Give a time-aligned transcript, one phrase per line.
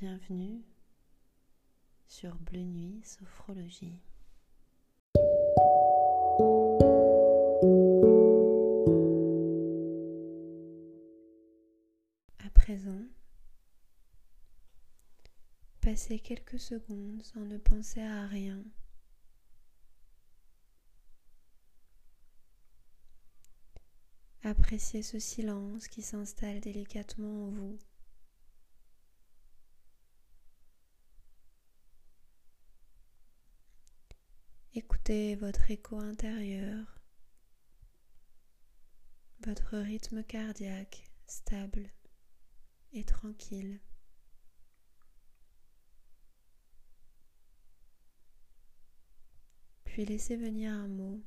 [0.00, 0.62] Bienvenue
[2.06, 4.00] sur Bleu Nuit Sophrologie.
[12.38, 13.02] À présent,
[15.82, 18.64] passez quelques secondes sans ne penser à rien.
[24.44, 27.78] Appréciez ce silence qui s'installe délicatement en vous.
[34.72, 37.00] Écoutez votre écho intérieur,
[39.44, 41.90] votre rythme cardiaque stable
[42.92, 43.80] et tranquille.
[49.82, 51.20] Puis laissez venir un mot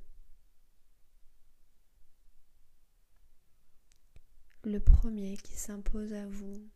[4.63, 6.69] le premier qui s'impose à vous.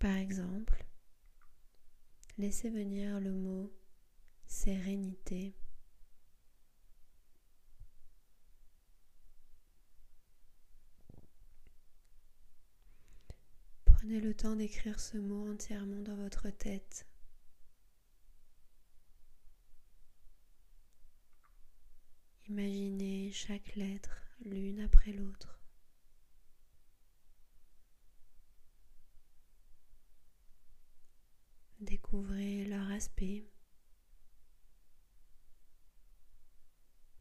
[0.00, 0.84] Par exemple,
[2.40, 3.70] laissez venir le mot
[4.46, 5.54] sérénité.
[13.84, 17.06] Prenez le temps d'écrire ce mot entièrement dans votre tête.
[22.48, 25.59] Imaginez chaque lettre l'une après l'autre.
[31.80, 33.48] Découvrez leur aspect.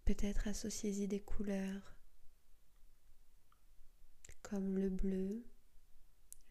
[0.04, 1.96] Peut-être associez-y des couleurs
[4.42, 5.46] comme le bleu,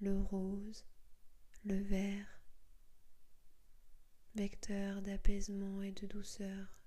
[0.00, 0.86] le rose,
[1.64, 2.40] le vert,
[4.36, 6.80] vecteur d'apaisement et de douceur.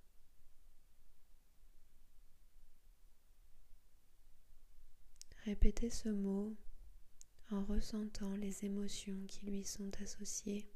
[5.44, 6.56] Répétez ce mot
[7.52, 10.72] en ressentant les émotions qui lui sont associées.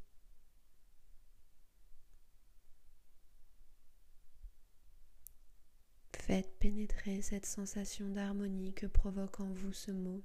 [6.26, 10.24] Faites pénétrer cette sensation d'harmonie que provoque en vous ce mot.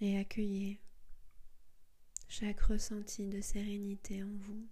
[0.00, 0.80] Et accueillez
[2.26, 4.66] chaque ressenti de sérénité en vous.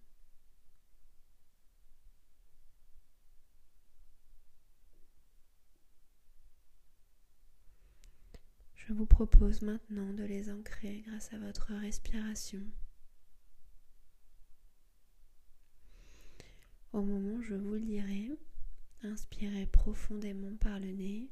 [8.92, 12.60] Je vous propose maintenant de les ancrer grâce à votre respiration.
[16.92, 18.28] Au moment où je vous le dirai,
[19.03, 21.30] inspirez profondément par le nez,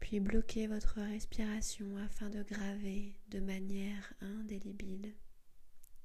[0.00, 5.14] puis bloquez votre respiration afin de graver de manière indélébile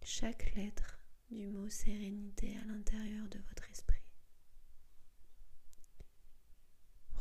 [0.04, 1.00] chaque lettre
[1.32, 3.97] du mot sérénité à l'intérieur de votre esprit.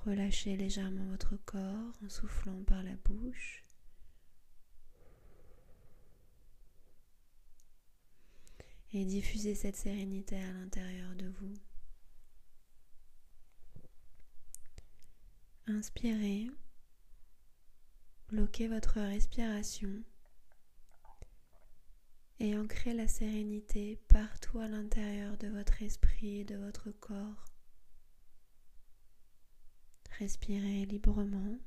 [0.06, 3.64] Relâchez légèrement votre corps en soufflant par la bouche.
[8.92, 11.54] Et diffusez cette sérénité à l'intérieur de vous.
[15.66, 16.46] Inspirez,
[18.28, 20.04] bloquez votre respiration
[22.38, 27.55] et ancrez la sérénité partout à l'intérieur de votre esprit et de votre corps.
[30.18, 31.58] Respirez librement.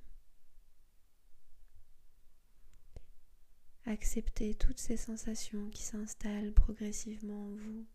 [3.86, 7.86] Acceptez toutes ces sensations qui s'installent progressivement en vous.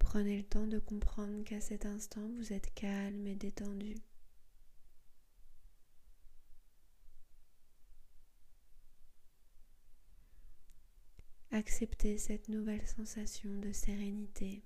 [0.00, 3.94] Prenez le temps de comprendre qu'à cet instant, vous êtes calme et détendu.
[11.52, 14.64] Acceptez cette nouvelle sensation de sérénité.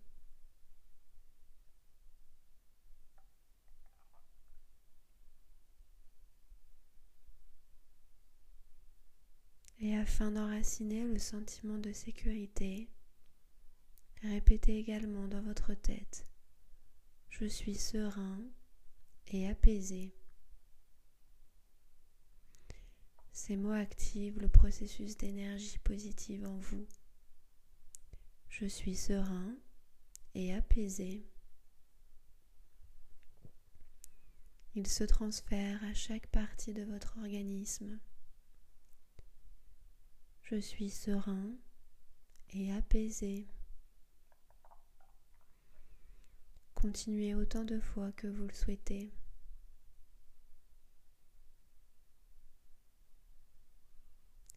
[9.84, 12.88] Et afin d'enraciner le sentiment de sécurité,
[14.22, 16.24] répétez également dans votre tête
[17.30, 18.38] Je suis serein
[19.26, 20.14] et apaisé.
[23.32, 26.86] Ces mots activent le processus d'énergie positive en vous.
[28.50, 29.56] Je suis serein
[30.36, 31.26] et apaisé.
[34.76, 37.98] Il se transfère à chaque partie de votre organisme.
[40.52, 41.56] Je suis serein
[42.50, 43.48] et apaisé.
[46.74, 49.14] Continuez autant de fois que vous le souhaitez.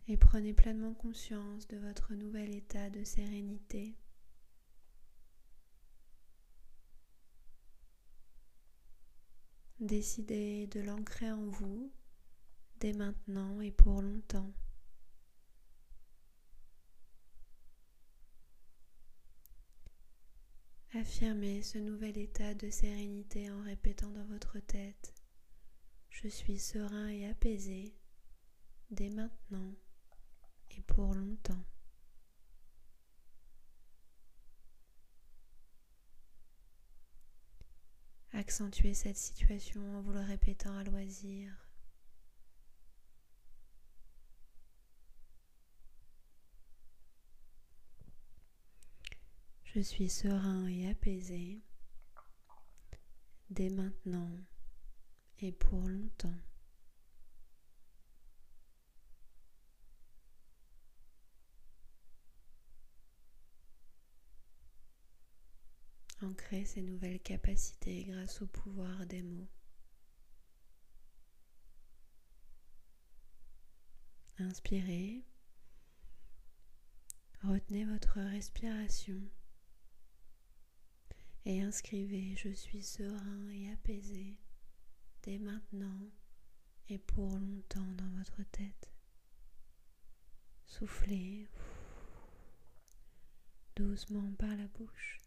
[0.10, 3.96] et prenez pleinement conscience de votre nouvel état de sérénité.
[9.80, 11.90] Décidez de l'ancrer en vous
[12.82, 14.54] dès maintenant et pour longtemps.
[20.98, 25.14] Affirmez ce nouvel état de sérénité en répétant dans votre tête⁇
[26.10, 27.94] Je suis serein et apaisé
[28.92, 29.76] dès maintenant
[30.70, 31.66] et pour longtemps.
[38.32, 41.65] Accentuez cette situation en vous le répétant à loisir.
[49.76, 51.62] Je suis serein et apaisé
[53.50, 54.32] dès maintenant
[55.40, 56.40] et pour longtemps.
[66.22, 69.50] Ancrez ces nouvelles capacités grâce au pouvoir des mots.
[74.40, 75.26] Inspirez.
[77.44, 79.22] Retenez votre respiration
[81.46, 84.38] et inscrivez Je suis serein et apaisé
[85.24, 86.10] dès maintenant
[86.90, 88.92] et pour longtemps dans votre tête.
[90.66, 91.48] Soufflez
[93.76, 95.20] doucement par la bouche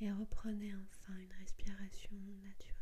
[0.00, 2.76] et reprenez enfin une respiration naturelle.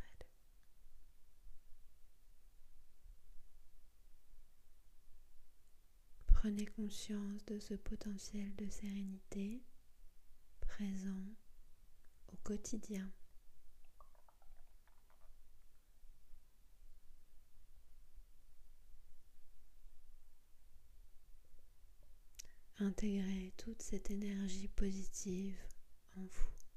[6.27, 9.63] Prenez conscience de ce potentiel de sérénité
[10.61, 11.35] présent
[12.33, 13.11] au quotidien.
[22.81, 25.59] Intégrez toute cette énergie positive
[26.17, 26.68] en vous.